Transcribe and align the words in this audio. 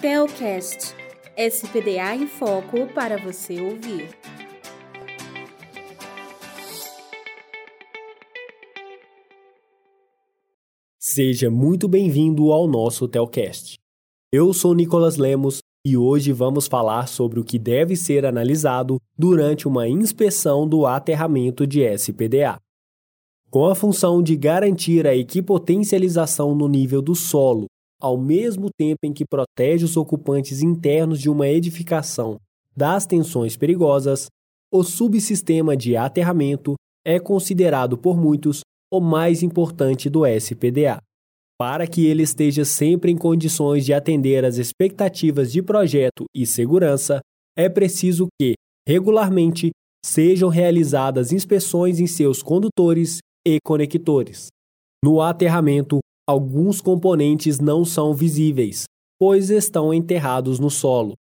Telcast 0.00 0.94
SPDA 1.36 2.14
em 2.14 2.26
Foco 2.26 2.86
para 2.94 3.18
você 3.18 3.60
ouvir. 3.60 4.08
Seja 10.98 11.50
muito 11.50 11.86
bem-vindo 11.86 12.50
ao 12.50 12.66
nosso 12.66 13.06
Telcast. 13.06 13.78
Eu 14.32 14.54
sou 14.54 14.74
Nicolas 14.74 15.18
Lemos 15.18 15.58
e 15.86 15.98
hoje 15.98 16.32
vamos 16.32 16.66
falar 16.66 17.06
sobre 17.06 17.38
o 17.38 17.44
que 17.44 17.58
deve 17.58 17.94
ser 17.94 18.24
analisado 18.24 18.98
durante 19.18 19.68
uma 19.68 19.86
inspeção 19.86 20.66
do 20.66 20.86
aterramento 20.86 21.66
de 21.66 21.82
SPDA. 21.82 22.58
Com 23.50 23.66
a 23.66 23.74
função 23.74 24.22
de 24.22 24.34
garantir 24.34 25.06
a 25.06 25.14
equipotencialização 25.14 26.54
no 26.54 26.68
nível 26.68 27.02
do 27.02 27.14
solo, 27.14 27.66
ao 28.00 28.18
mesmo 28.18 28.68
tempo 28.76 29.00
em 29.04 29.12
que 29.12 29.24
protege 29.24 29.84
os 29.84 29.96
ocupantes 29.96 30.62
internos 30.62 31.20
de 31.20 31.28
uma 31.28 31.46
edificação 31.48 32.40
das 32.74 33.06
tensões 33.06 33.56
perigosas, 33.56 34.26
o 34.72 34.82
subsistema 34.82 35.76
de 35.76 35.96
aterramento 35.96 36.74
é 37.04 37.18
considerado 37.18 37.98
por 37.98 38.16
muitos 38.16 38.60
o 38.92 39.00
mais 39.00 39.42
importante 39.42 40.08
do 40.08 40.26
SPDA. 40.26 41.00
Para 41.58 41.86
que 41.86 42.06
ele 42.06 42.22
esteja 42.22 42.64
sempre 42.64 43.12
em 43.12 43.16
condições 43.16 43.84
de 43.84 43.92
atender 43.92 44.44
às 44.44 44.56
expectativas 44.56 45.52
de 45.52 45.62
projeto 45.62 46.24
e 46.34 46.46
segurança, 46.46 47.20
é 47.56 47.68
preciso 47.68 48.28
que, 48.40 48.54
regularmente, 48.88 49.70
sejam 50.04 50.48
realizadas 50.48 51.32
inspeções 51.32 52.00
em 52.00 52.06
seus 52.06 52.42
condutores 52.42 53.18
e 53.46 53.58
conectores. 53.62 54.48
No 55.04 55.20
aterramento, 55.20 55.98
alguns 56.30 56.80
componentes 56.80 57.58
não 57.58 57.84
são 57.84 58.14
visíveis, 58.14 58.84
pois 59.18 59.50
estão 59.50 59.92
enterrados 59.92 60.60
no 60.60 60.70
solo. 60.70 61.14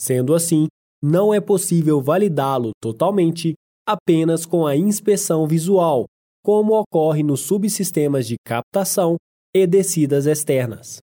Sendo 0.00 0.34
assim, 0.34 0.66
não 1.02 1.32
é 1.32 1.40
possível 1.40 2.00
validá-lo 2.00 2.70
totalmente 2.82 3.52
apenas 3.86 4.46
com 4.46 4.66
a 4.66 4.74
inspeção 4.74 5.46
visual, 5.46 6.06
como 6.42 6.74
ocorre 6.74 7.22
nos 7.22 7.40
subsistemas 7.40 8.26
de 8.26 8.36
captação 8.44 9.16
e 9.54 9.66
descidas 9.66 10.26
externas. 10.26 10.98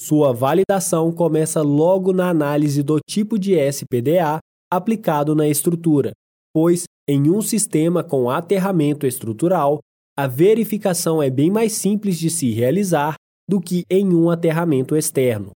Sua 0.00 0.32
validação 0.32 1.12
começa 1.12 1.60
logo 1.60 2.12
na 2.12 2.30
análise 2.30 2.82
do 2.82 2.98
tipo 3.06 3.38
de 3.38 3.54
SPDA 3.54 4.38
aplicado 4.72 5.34
na 5.34 5.46
estrutura, 5.46 6.12
pois, 6.54 6.84
em 7.08 7.30
um 7.30 7.42
sistema 7.42 8.02
com 8.02 8.30
aterramento 8.30 9.06
estrutural, 9.06 9.78
a 10.18 10.26
verificação 10.26 11.22
é 11.22 11.30
bem 11.30 11.48
mais 11.48 11.74
simples 11.74 12.18
de 12.18 12.28
se 12.28 12.50
realizar 12.50 13.14
do 13.48 13.60
que 13.60 13.84
em 13.88 14.12
um 14.12 14.28
aterramento 14.30 14.96
externo. 14.96 15.52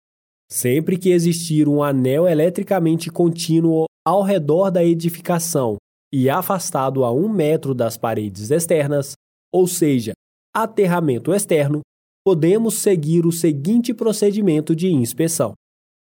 Sempre 0.48 0.96
que 0.96 1.10
existir 1.10 1.68
um 1.68 1.82
anel 1.82 2.28
eletricamente 2.28 3.10
contínuo 3.10 3.86
ao 4.06 4.22
redor 4.22 4.70
da 4.70 4.84
edificação 4.84 5.78
e 6.14 6.30
afastado 6.30 7.02
a 7.02 7.10
um 7.10 7.28
metro 7.28 7.74
das 7.74 7.96
paredes 7.96 8.52
externas, 8.52 9.14
ou 9.52 9.66
seja, 9.66 10.12
aterramento 10.54 11.34
externo, 11.34 11.80
podemos 12.24 12.74
seguir 12.74 13.26
o 13.26 13.32
seguinte 13.32 13.92
procedimento 13.92 14.76
de 14.76 14.92
inspeção. 14.92 15.54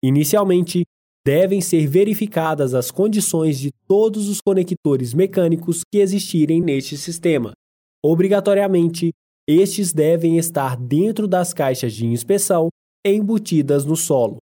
Inicialmente, 0.04 0.84
devem 1.26 1.62
ser 1.62 1.88
verificadas 1.88 2.76
as 2.76 2.92
condições 2.92 3.58
de 3.58 3.72
todos 3.88 4.30
os 4.30 4.40
conectores 4.40 5.16
mecânicos 5.16 5.82
que 5.92 5.98
existirem 5.98 6.62
neste 6.62 6.96
sistema. 6.96 7.52
Obrigatoriamente, 8.06 9.12
estes 9.48 9.92
devem 9.92 10.38
estar 10.38 10.78
dentro 10.78 11.28
das 11.28 11.54
caixas 11.54 11.94
de 11.94 12.06
inspeção 12.06 12.70
embutidas 13.04 13.86
no 13.86 13.96
solo. 13.96 14.38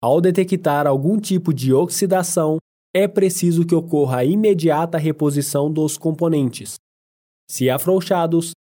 Ao 0.00 0.20
detectar 0.20 0.86
algum 0.86 1.18
tipo 1.18 1.52
de 1.52 1.72
oxidação, 1.72 2.58
é 2.94 3.08
preciso 3.08 3.66
que 3.66 3.74
ocorra 3.74 4.18
a 4.18 4.24
imediata 4.24 4.98
reposição 4.98 5.72
dos 5.72 5.98
componentes. 5.98 6.74
Se 7.50 7.68
afrouxados, 7.68 8.52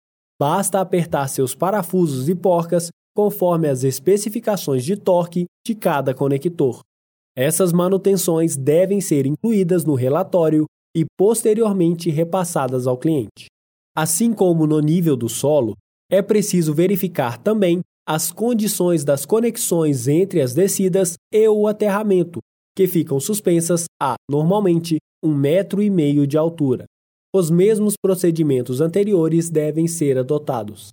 Basta 0.42 0.80
apertar 0.80 1.28
seus 1.28 1.54
parafusos 1.54 2.30
e 2.30 2.34
porcas 2.34 2.90
conforme 3.14 3.68
as 3.68 3.84
especificações 3.84 4.86
de 4.86 4.96
torque 4.96 5.46
de 5.68 5.76
cada 5.76 6.14
conector. 6.14 6.80
Essas 7.36 7.74
manutenções 7.74 8.56
devem 8.56 9.02
ser 9.02 9.26
incluídas 9.26 9.84
no 9.84 9.96
relatório 9.96 10.66
e 10.96 11.06
posteriormente 11.18 12.10
repassadas 12.10 12.88
ao 12.88 12.98
cliente. 12.98 13.48
Assim 14.00 14.34
como 14.34 14.66
no 14.66 14.80
nível 14.80 15.18
do 15.18 15.28
solo, 15.28 15.76
é 16.10 16.22
preciso 16.22 16.74
verificar 16.74 17.38
também 17.38 17.82
as 18.08 18.32
condições 18.32 19.04
das 19.04 19.26
conexões 19.26 20.08
entre 20.08 20.42
as 20.42 20.54
descidas 20.54 21.16
e 21.34 21.48
o 21.50 21.68
aterramento, 21.68 22.40
que 22.76 22.88
ficam 22.88 23.20
suspensas 23.20 23.86
a, 24.02 24.16
normalmente, 24.30 24.98
um 25.24 25.36
metro 25.36 25.82
e 25.82 25.90
meio 25.90 26.26
de 26.26 26.38
altura 26.38 26.86
os 27.34 27.52
mesmos 27.52 27.94
procedimentos 28.02 28.82
anteriores 28.82 29.50
devem 29.50 29.88
ser 29.88 30.18
adotados. 30.18 30.92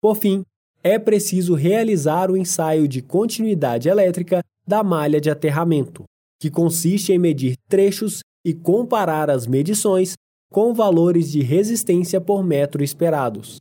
Por 0.00 0.16
fim, 0.16 0.44
é 0.82 0.98
preciso 0.98 1.54
realizar 1.54 2.30
o 2.30 2.36
ensaio 2.36 2.86
de 2.86 3.02
continuidade 3.02 3.88
elétrica 3.88 4.40
da 4.66 4.84
malha 4.84 5.20
de 5.20 5.28
aterramento, 5.28 6.04
que 6.40 6.50
consiste 6.50 7.12
em 7.12 7.18
medir 7.18 7.56
trechos 7.68 8.20
e 8.44 8.54
comparar 8.54 9.28
as 9.28 9.46
medições 9.46 10.14
com 10.50 10.72
valores 10.72 11.30
de 11.30 11.42
resistência 11.42 12.20
por 12.20 12.42
metro 12.42 12.82
esperados. 12.82 13.58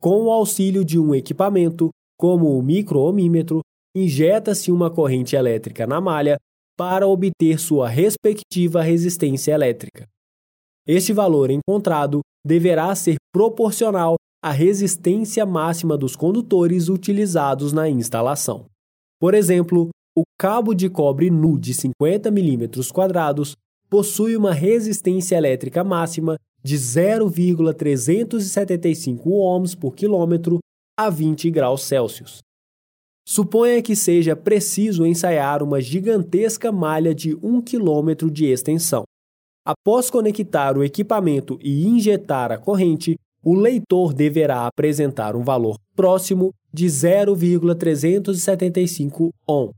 Com 0.00 0.24
o 0.24 0.30
auxílio 0.30 0.84
de 0.84 0.98
um 0.98 1.14
equipamento, 1.14 1.90
como 2.18 2.58
o 2.58 2.62
micro-ohmímetro, 2.62 3.60
injeta-se 3.94 4.70
uma 4.70 4.90
corrente 4.90 5.36
elétrica 5.36 5.86
na 5.86 6.00
malha 6.00 6.36
para 6.76 7.06
obter 7.06 7.58
sua 7.58 7.88
respectiva 7.88 8.82
resistência 8.82 9.52
elétrica. 9.52 10.06
Este 10.86 11.12
valor 11.12 11.50
encontrado 11.50 12.20
deverá 12.44 12.94
ser 12.94 13.16
proporcional 13.32 14.16
à 14.42 14.50
resistência 14.50 15.44
máxima 15.44 15.96
dos 15.96 16.14
condutores 16.14 16.88
utilizados 16.88 17.72
na 17.72 17.88
instalação. 17.88 18.66
Por 19.18 19.34
exemplo, 19.34 19.88
o 20.16 20.22
cabo 20.38 20.74
de 20.74 20.88
cobre 20.88 21.30
nu 21.30 21.58
de 21.58 21.74
50 21.74 22.30
mm 22.30 22.68
possui 23.88 24.36
uma 24.36 24.52
resistência 24.52 25.36
elétrica 25.36 25.84
máxima 25.84 26.36
de 26.62 26.76
0,375 26.76 29.30
ohms 29.30 29.74
por 29.74 29.94
quilômetro 29.94 30.58
a 30.98 31.08
20 31.10 31.50
graus 31.50 31.82
Celsius. 31.82 32.38
Suponha 33.28 33.82
que 33.82 33.96
seja 33.96 34.36
preciso 34.36 35.04
ensaiar 35.04 35.60
uma 35.62 35.80
gigantesca 35.80 36.70
malha 36.70 37.12
de 37.14 37.34
1 37.34 37.62
km 37.62 38.30
de 38.30 38.44
extensão. 38.46 39.02
Após 39.64 40.08
conectar 40.10 40.78
o 40.78 40.84
equipamento 40.84 41.58
e 41.60 41.84
injetar 41.86 42.52
a 42.52 42.58
corrente, 42.58 43.16
o 43.42 43.54
leitor 43.54 44.12
deverá 44.12 44.66
apresentar 44.66 45.34
um 45.34 45.42
valor 45.42 45.78
próximo 45.94 46.52
de 46.72 46.86
0,375 46.88 49.32
ohm. 49.46 49.70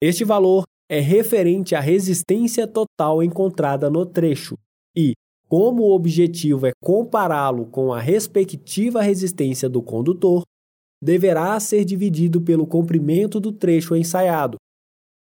Este 0.00 0.24
valor 0.24 0.64
é 0.92 1.00
referente 1.00 1.74
à 1.74 1.80
resistência 1.80 2.66
total 2.66 3.22
encontrada 3.22 3.88
no 3.88 4.04
trecho 4.04 4.58
e, 4.94 5.14
como 5.48 5.84
o 5.84 5.94
objetivo 5.94 6.66
é 6.66 6.72
compará-lo 6.82 7.64
com 7.64 7.94
a 7.94 7.98
respectiva 7.98 9.00
resistência 9.00 9.70
do 9.70 9.80
condutor, 9.82 10.42
deverá 11.02 11.58
ser 11.58 11.86
dividido 11.86 12.42
pelo 12.42 12.66
comprimento 12.66 13.40
do 13.40 13.50
trecho 13.50 13.96
ensaiado, 13.96 14.58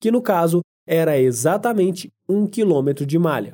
que 0.01 0.11
no 0.11 0.21
caso 0.21 0.59
era 0.85 1.17
exatamente 1.17 2.09
1 2.27 2.47
km 2.47 3.05
de 3.07 3.17
malha. 3.17 3.53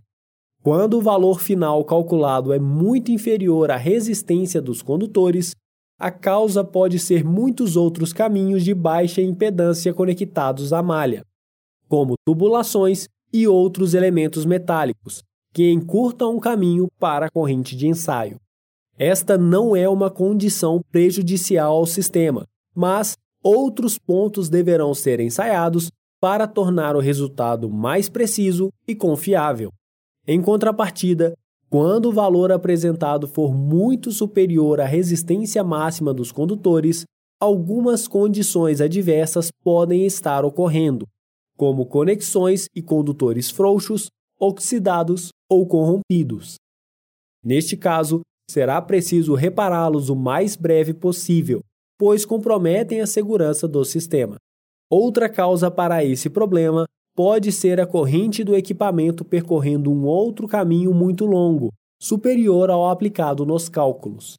Quando 0.63 0.97
o 0.97 1.01
valor 1.03 1.39
final 1.39 1.85
calculado 1.85 2.51
é 2.51 2.57
muito 2.57 3.11
inferior 3.11 3.69
à 3.69 3.77
resistência 3.77 4.59
dos 4.59 4.81
condutores, 4.81 5.51
a 5.99 6.09
causa 6.09 6.63
pode 6.63 6.97
ser 6.97 7.23
muitos 7.23 7.75
outros 7.75 8.11
caminhos 8.11 8.63
de 8.63 8.73
baixa 8.73 9.21
impedância 9.21 9.93
conectados 9.93 10.73
à 10.73 10.81
malha, 10.81 11.23
como 11.87 12.15
tubulações 12.25 13.07
e 13.31 13.47
outros 13.47 13.93
elementos 13.93 14.45
metálicos, 14.45 15.23
que 15.53 15.71
encurtam 15.71 16.35
o 16.35 16.39
caminho 16.39 16.87
para 16.99 17.27
a 17.27 17.31
corrente 17.31 17.75
de 17.75 17.87
ensaio. 17.87 18.39
Esta 18.97 19.37
não 19.37 19.75
é 19.75 19.87
uma 19.87 20.09
condição 20.09 20.81
prejudicial 20.91 21.75
ao 21.75 21.85
sistema, 21.85 22.45
mas 22.75 23.15
outros 23.43 23.97
pontos 23.97 24.49
deverão 24.49 24.93
ser 24.93 25.19
ensaiados 25.19 25.91
para 26.19 26.47
tornar 26.47 26.95
o 26.95 26.99
resultado 26.99 27.69
mais 27.69 28.09
preciso 28.09 28.71
e 28.87 28.95
confiável. 28.95 29.71
Em 30.27 30.41
contrapartida, 30.41 31.33
quando 31.69 32.07
o 32.07 32.11
valor 32.11 32.51
apresentado 32.51 33.27
for 33.27 33.53
muito 33.53 34.11
superior 34.11 34.81
à 34.81 34.85
resistência 34.85 35.63
máxima 35.63 36.13
dos 36.13 36.31
condutores, 36.31 37.05
algumas 37.39 38.07
condições 38.07 38.81
adversas 38.81 39.51
podem 39.63 40.05
estar 40.05 40.43
ocorrendo, 40.43 41.05
como 41.57 41.87
conexões 41.87 42.69
e 42.75 42.81
condutores 42.81 43.49
frouxos, 43.49 44.07
oxidados 44.39 45.29
ou 45.49 45.65
corrompidos. 45.67 46.55
Neste 47.43 47.75
caso, 47.75 48.21
será 48.49 48.81
preciso 48.81 49.33
repará-los 49.33 50.09
o 50.09 50.15
mais 50.15 50.55
breve 50.55 50.93
possível, 50.93 51.61
pois 51.97 52.23
comprometem 52.23 53.01
a 53.01 53.07
segurança 53.07 53.67
do 53.67 53.83
sistema. 53.83 54.37
Outra 54.89 55.27
causa 55.27 55.69
para 55.69 56.05
esse 56.05 56.29
problema 56.29 56.85
pode 57.15 57.51
ser 57.51 57.81
a 57.81 57.87
corrente 57.87 58.43
do 58.43 58.55
equipamento 58.55 59.25
percorrendo 59.25 59.91
um 59.91 60.05
outro 60.05 60.47
caminho 60.47 60.93
muito 60.93 61.25
longo, 61.25 61.73
superior 61.99 62.69
ao 62.69 62.87
aplicado 62.87 63.45
nos 63.45 63.67
cálculos. 63.67 64.35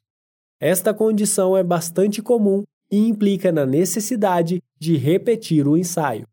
Esta 0.61 0.93
condição 0.93 1.57
é 1.57 1.63
bastante 1.63 2.21
comum 2.21 2.63
e 2.89 2.97
implica 2.97 3.51
na 3.51 3.65
necessidade 3.65 4.59
de 4.79 4.95
repetir 4.95 5.67
o 5.67 5.77
ensaio. 5.77 6.25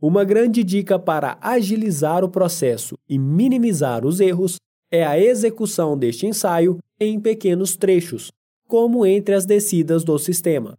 Uma 0.00 0.24
grande 0.24 0.62
dica 0.62 0.98
para 0.98 1.38
agilizar 1.40 2.24
o 2.24 2.28
processo 2.28 2.96
e 3.08 3.18
minimizar 3.18 4.04
os 4.04 4.20
erros 4.20 4.56
é 4.90 5.04
a 5.04 5.18
execução 5.18 5.96
deste 5.96 6.26
ensaio 6.26 6.78
em 7.00 7.18
pequenos 7.18 7.76
trechos, 7.76 8.30
como 8.68 9.06
entre 9.06 9.34
as 9.34 9.46
descidas 9.46 10.04
do 10.04 10.18
sistema. 10.18 10.76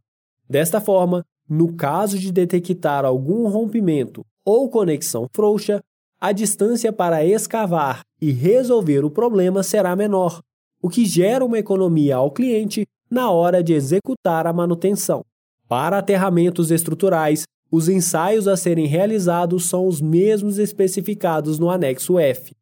Desta 0.48 0.80
forma, 0.80 1.24
no 1.50 1.74
caso 1.74 2.18
de 2.20 2.32
detectar 2.32 3.06
algum 3.06 3.48
rompimento 3.48 4.26
ou 4.44 4.70
conexão 4.70 5.28
frouxa, 5.34 5.82
a 6.20 6.32
distância 6.32 6.94
para 6.94 7.26
escavar 7.26 8.02
e 8.22 8.32
resolver 8.32 9.04
o 9.04 9.12
problema 9.12 9.64
será 9.64 9.96
menor, 9.96 10.42
o 10.82 10.90
que 10.90 11.06
gera 11.06 11.44
uma 11.44 11.60
economia 11.60 12.16
ao 12.16 12.32
cliente 12.32 12.86
na 13.10 13.32
hora 13.32 13.64
de 13.64 13.74
executar 13.74 14.48
a 14.48 14.54
manutenção. 14.54 15.24
Para 15.68 15.98
aterramentos 15.98 16.72
estruturais, 16.72 17.44
os 17.76 17.90
ensaios 17.90 18.48
a 18.48 18.56
serem 18.56 18.86
realizados 18.86 19.68
são 19.68 19.86
os 19.86 20.00
mesmos 20.00 20.58
especificados 20.58 21.60
no 21.60 21.70
anexo 21.70 22.18
F. 22.18 22.54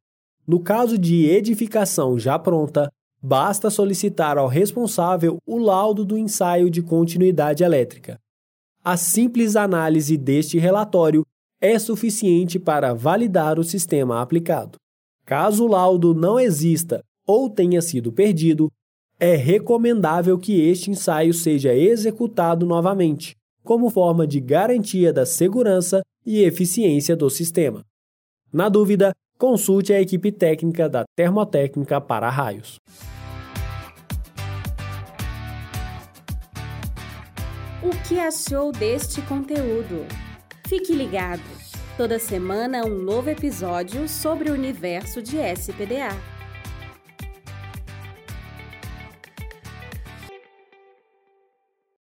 No 0.46 0.60
caso 0.60 0.98
de 0.98 1.28
edificação 1.28 2.18
já 2.18 2.40
pronta, 2.40 2.92
basta 3.22 3.70
solicitar 3.70 4.40
ao 4.40 4.48
responsável 4.48 5.38
o 5.46 5.60
laudo 5.60 6.04
do 6.04 6.18
ensaio 6.18 6.68
de 6.68 6.82
continuidade 6.82 7.64
elétrica. 7.64 8.20
A 8.84 8.98
simples 8.98 9.56
análise 9.56 10.18
deste 10.18 10.58
relatório 10.58 11.24
é 11.62 11.78
suficiente 11.78 12.58
para 12.58 12.94
validar 12.94 13.60
o 13.60 13.64
sistema 13.64 14.20
aplicado. 14.20 14.78
Caso 15.26 15.64
o 15.64 15.68
laudo 15.68 16.16
não 16.16 16.40
exista 16.40 17.04
ou 17.26 17.52
tenha 17.52 17.82
sido 17.84 18.12
perdido, 18.12 18.70
é 19.20 19.36
recomendável 19.36 20.40
que 20.40 20.60
este 20.60 20.90
ensaio 20.90 21.36
seja 21.36 21.74
executado 21.74 22.66
novamente, 22.66 23.38
como 23.64 23.90
forma 23.90 24.28
de 24.28 24.40
garantia 24.40 25.14
da 25.14 25.26
segurança 25.26 26.02
e 26.26 26.44
eficiência 26.44 27.16
do 27.16 27.30
sistema. 27.30 27.84
Na 28.52 28.70
dúvida, 28.70 29.12
consulte 29.38 29.94
a 29.94 30.02
equipe 30.02 30.32
técnica 30.32 30.88
da 30.88 31.04
Termotécnica 31.16 32.00
para 32.00 32.30
Raios. 32.30 32.78
O 37.82 37.90
que 38.08 38.20
achou 38.20 38.72
deste 38.72 39.22
conteúdo? 39.24 40.06
Fique 40.68 40.94
ligado! 40.94 41.42
Toda 41.98 42.18
semana 42.18 42.86
um 42.86 43.04
novo 43.04 43.30
episódio 43.30 44.08
sobre 44.10 44.50
o 44.50 44.54
universo 44.54 45.22
de 45.22 45.38
SPDA. 45.38 46.10